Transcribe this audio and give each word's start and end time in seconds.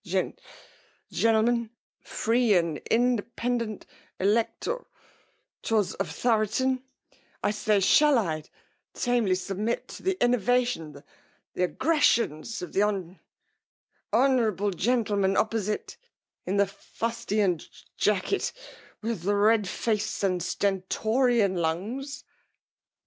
Gen— 0.03 0.33
^gentlemen, 1.13 1.69
free 1.99 2.55
and 2.55 2.79
independent 2.89 3.85
elect— 4.19 4.61
^to— 4.65 4.83
tors 5.61 5.93
of 5.93 6.09
Thoroton: 6.09 6.81
I 7.43 7.51
say, 7.51 7.79
shall 7.81 8.17
I 8.17 8.41
t— 8.41 8.49
tamely 8.95 9.35
submit 9.35 9.87
to 9.89 10.01
the 10.01 10.17
innovation, 10.19 10.93
the— 10.93 11.03
^thie 11.55 11.65
aggressions 11.65 12.63
of 12.63 12.73
the 12.73 12.79
hon— 12.81 13.19
honourable 14.11 14.71
gentle 14.71 15.17
man 15.17 15.37
opposite 15.37 15.97
in 16.47 16.57
the 16.57 16.65
fustian 16.65 17.59
jac~jacket, 17.59 18.53
with 19.03 19.21
the 19.21 19.35
red 19.35 19.67
face 19.69 20.23
and 20.23 20.41
Stentorian 20.41 21.57
lungs 21.57 22.23